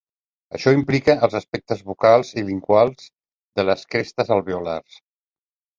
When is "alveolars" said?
4.39-5.03